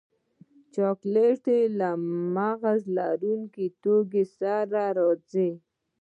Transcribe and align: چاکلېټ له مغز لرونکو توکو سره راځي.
چاکلېټ 0.73 1.43
له 1.79 1.89
مغز 2.35 2.81
لرونکو 2.97 3.63
توکو 3.81 4.23
سره 4.37 4.79
راځي. 4.97 5.49